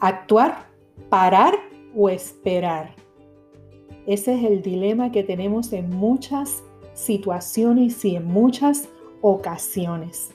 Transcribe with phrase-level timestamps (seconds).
[0.00, 0.66] Actuar,
[1.08, 1.54] parar
[1.96, 2.94] o esperar.
[4.06, 6.62] Ese es el dilema que tenemos en muchas
[6.94, 8.88] situaciones y en muchas
[9.20, 10.30] ocasiones.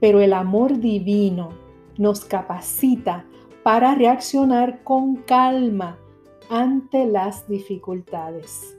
[0.00, 1.50] Pero el amor divino
[1.96, 3.24] nos capacita
[3.62, 5.98] para reaccionar con calma
[6.48, 8.78] ante las dificultades.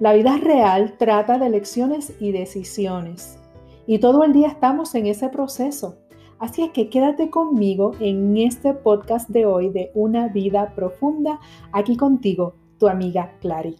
[0.00, 3.38] La vida real trata de elecciones y decisiones
[3.86, 5.98] y todo el día estamos en ese proceso.
[6.42, 11.38] Así es que quédate conmigo en este podcast de hoy de Una vida profunda,
[11.70, 13.76] aquí contigo, tu amiga Clary.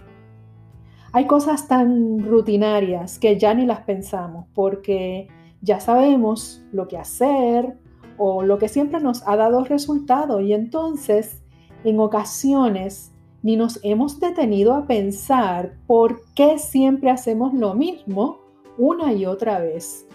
[1.12, 5.26] Hay cosas tan rutinarias que ya ni las pensamos porque
[5.60, 7.76] ya sabemos lo que hacer
[8.16, 11.42] o lo que siempre nos ha dado resultado y entonces
[11.82, 13.10] en ocasiones
[13.42, 18.38] ni nos hemos detenido a pensar por qué siempre hacemos lo mismo
[18.78, 20.06] una y otra vez.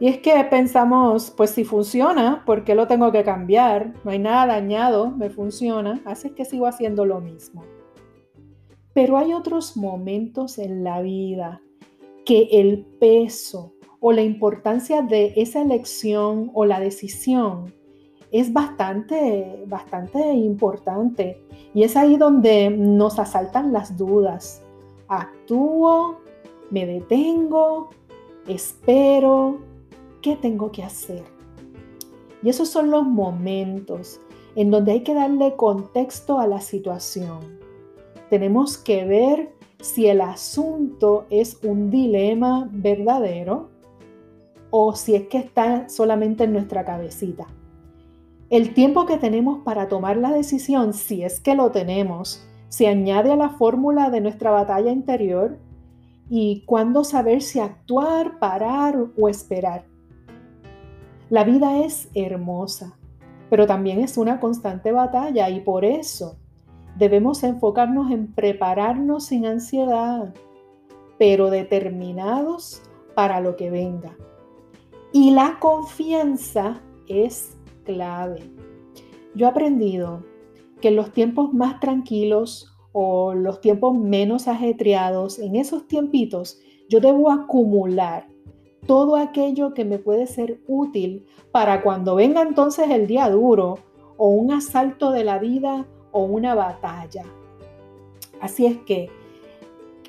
[0.00, 3.92] Y es que pensamos, pues si funciona, ¿por qué lo tengo que cambiar?
[4.02, 7.64] No hay nada dañado, me funciona, así que sigo haciendo lo mismo.
[8.94, 11.60] Pero hay otros momentos en la vida
[12.24, 17.74] que el peso o la importancia de esa elección o la decisión
[18.32, 21.42] es bastante, bastante importante.
[21.74, 24.62] Y es ahí donde nos asaltan las dudas.
[25.08, 26.20] ¿Actúo?
[26.70, 27.90] ¿Me detengo?
[28.46, 29.69] ¿Espero?
[30.22, 31.24] ¿Qué tengo que hacer?
[32.42, 34.20] Y esos son los momentos
[34.54, 37.40] en donde hay que darle contexto a la situación.
[38.28, 43.70] Tenemos que ver si el asunto es un dilema verdadero
[44.70, 47.46] o si es que está solamente en nuestra cabecita.
[48.50, 53.32] El tiempo que tenemos para tomar la decisión, si es que lo tenemos, se añade
[53.32, 55.58] a la fórmula de nuestra batalla interior
[56.28, 59.89] y cuándo saber si actuar, parar o esperar.
[61.30, 62.98] La vida es hermosa,
[63.50, 66.38] pero también es una constante batalla y por eso
[66.98, 70.34] debemos enfocarnos en prepararnos sin ansiedad,
[71.20, 72.82] pero determinados
[73.14, 74.16] para lo que venga.
[75.12, 78.50] Y la confianza es clave.
[79.36, 80.24] Yo he aprendido
[80.80, 86.98] que en los tiempos más tranquilos o los tiempos menos ajetreados, en esos tiempitos, yo
[86.98, 88.26] debo acumular
[88.90, 93.78] todo aquello que me puede ser útil para cuando venga entonces el día duro
[94.16, 97.22] o un asalto de la vida o una batalla.
[98.40, 99.08] Así es que,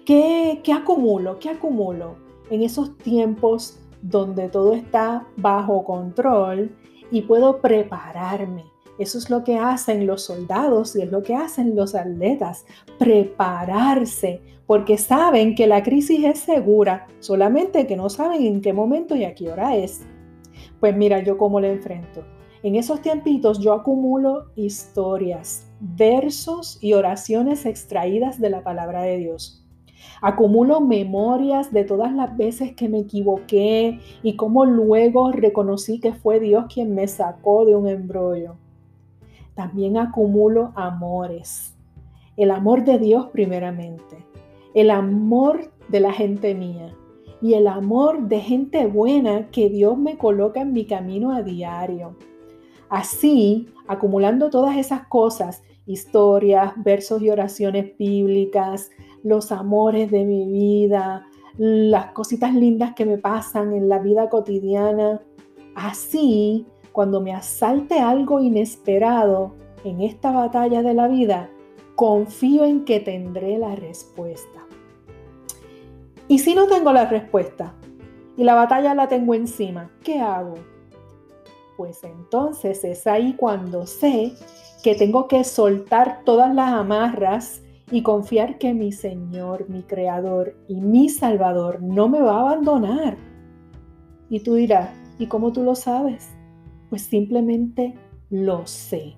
[0.04, 1.38] ¿qué, acumulo?
[1.38, 2.16] ¿Qué acumulo
[2.50, 6.76] en esos tiempos donde todo está bajo control
[7.12, 8.66] y puedo prepararme.
[9.00, 12.66] Eso es lo que hacen los soldados y es lo que hacen los atletas,
[13.00, 19.16] prepararse, porque saben que la crisis es segura, solamente que no saben en qué momento
[19.16, 20.02] y a qué hora es.
[20.80, 22.24] Pues mira, yo cómo le enfrento.
[22.64, 29.66] En esos tiempitos yo acumulo historias, versos y oraciones extraídas de la palabra de Dios.
[30.22, 36.40] Acumulo memorias de todas las veces que me equivoqué y cómo luego reconocí que fue
[36.40, 38.58] Dios quien me sacó de un embrollo.
[39.56, 41.78] También acumulo amores.
[42.38, 44.26] El amor de Dios primeramente.
[44.74, 46.96] El amor de la gente mía.
[47.42, 52.16] Y el amor de gente buena que Dios me coloca en mi camino a diario.
[52.90, 58.92] Así, acumulando todas esas cosas, historias, versos y oraciones bíblicas,
[59.24, 61.26] los amores de mi vida,
[61.58, 65.22] las cositas lindas que me pasan en la vida cotidiana.
[65.76, 69.54] Así, cuando me asalte algo inesperado
[69.84, 71.50] en esta batalla de la vida,
[71.96, 74.60] confío en que tendré la respuesta.
[76.28, 77.74] Y si no tengo la respuesta
[78.38, 80.56] y la batalla la tengo encima, ¿qué hago?
[81.78, 84.34] Pues entonces es ahí cuando sé
[84.84, 90.80] que tengo que soltar todas las amarras y confiar que mi Señor, mi Creador y
[90.80, 93.18] mi Salvador no me va a abandonar.
[94.30, 94.90] Y tú dirás,
[95.20, 96.30] ¿y cómo tú lo sabes?
[96.92, 97.96] Pues simplemente
[98.30, 99.16] lo sé.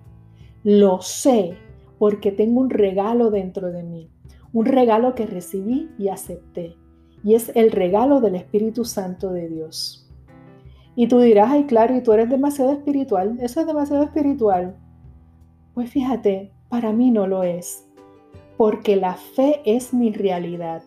[0.63, 1.55] Lo sé
[1.97, 4.09] porque tengo un regalo dentro de mí,
[4.53, 6.77] un regalo que recibí y acepté.
[7.23, 10.09] Y es el regalo del Espíritu Santo de Dios.
[10.95, 13.37] Y tú dirás, ay, claro, y tú eres demasiado espiritual.
[13.41, 14.77] Eso es demasiado espiritual.
[15.73, 17.89] Pues fíjate, para mí no lo es
[18.55, 20.83] porque la fe es mi realidad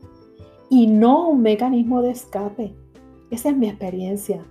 [0.70, 2.74] y no un mecanismo de escape.
[3.30, 4.46] Esa es mi experiencia.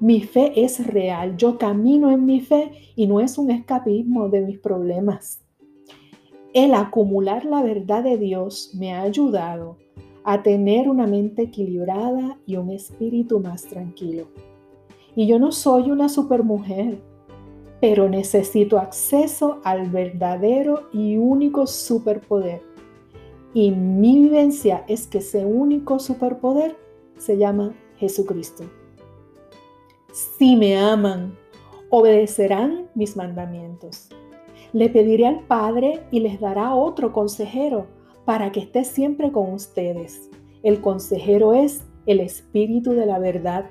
[0.00, 1.36] Mi fe es real.
[1.36, 5.44] Yo camino en mi fe y no es un escapismo de mis problemas.
[6.54, 9.76] El acumular la verdad de Dios me ha ayudado
[10.24, 14.28] a tener una mente equilibrada y un espíritu más tranquilo.
[15.14, 16.98] Y yo no soy una supermujer.
[17.80, 22.60] pero necesito acceso al verdadero y único superpoder.
[23.54, 26.76] Y mi vivencia es que ese único superpoder
[27.16, 28.64] se llama Jesucristo.
[30.12, 31.36] Si me aman,
[31.88, 34.08] obedecerán mis mandamientos.
[34.72, 37.86] Le pediré al Padre y les dará otro consejero
[38.24, 40.28] para que esté siempre con ustedes.
[40.62, 43.66] El consejero es el Espíritu de la verdad.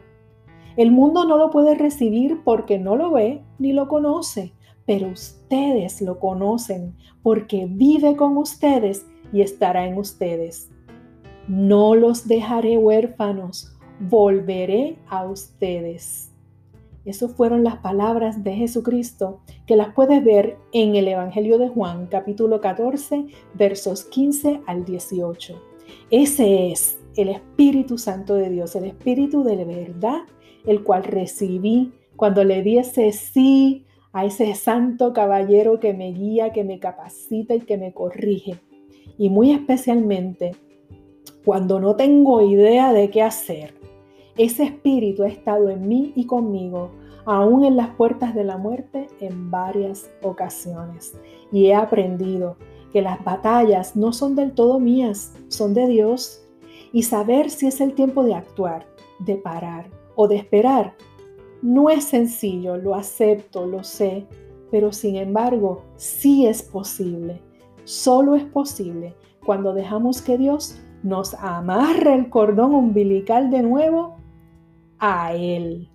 [0.77, 4.53] El mundo no lo puede recibir porque no lo ve ni lo conoce,
[4.85, 10.71] pero ustedes lo conocen porque vive con ustedes y estará en ustedes.
[11.47, 16.28] No los dejaré huérfanos, volveré a ustedes.
[17.05, 22.07] Esas fueron las palabras de Jesucristo que las puedes ver en el Evangelio de Juan,
[22.07, 25.61] capítulo 14, versos 15 al 18.
[26.11, 30.21] Ese es el Espíritu Santo de Dios, el Espíritu de la verdad,
[30.65, 36.51] el cual recibí cuando le di ese sí a ese santo caballero que me guía,
[36.51, 38.59] que me capacita y que me corrige.
[39.17, 40.51] Y muy especialmente
[41.45, 43.78] cuando no tengo idea de qué hacer
[44.39, 46.91] ese espíritu ha estado en mí y conmigo,
[47.25, 51.13] aún en las puertas de la muerte, en varias ocasiones.
[51.51, 52.55] Y he aprendido
[52.93, 56.41] que las batallas no son del todo mías, son de Dios.
[56.93, 58.87] Y saber si es el tiempo de actuar,
[59.19, 60.95] de parar o de esperar,
[61.61, 64.25] no es sencillo, lo acepto, lo sé,
[64.71, 67.41] pero sin embargo sí es posible.
[67.83, 69.15] Solo es posible
[69.45, 74.18] cuando dejamos que Dios nos amarre el cordón umbilical de nuevo
[74.99, 75.89] a Él.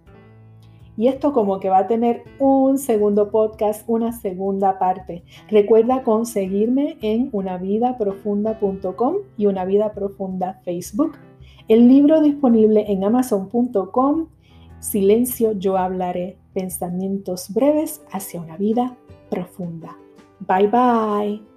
[0.96, 5.24] Y esto como que va a tener un segundo podcast, una segunda parte.
[5.48, 11.16] Recuerda conseguirme en unavidaprofunda.com y Una Vida Profunda Facebook.
[11.66, 14.28] El libro disponible en amazon.com.
[14.78, 16.38] Silencio, yo hablaré.
[16.52, 18.96] Pensamientos breves hacia una vida
[19.30, 19.96] profunda.
[20.46, 21.53] Bye bye.